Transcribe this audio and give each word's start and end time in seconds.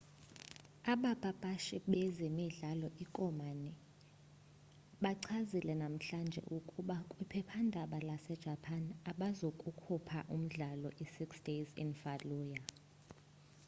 abapapashi 0.93 1.75
bezemidlalo 1.91 2.87
i-konami 3.03 3.71
bachazile 5.03 5.73
namhlanje 5.83 6.41
ukuba 6.57 6.95
kwiphephandaba 7.09 7.97
lase-japan 8.07 8.83
abazukukhupha 9.11 10.19
umdlalo 10.35 10.89
i-six 11.05 11.29
days 11.47 11.69
in 11.83 11.89
fallujah 12.01 12.63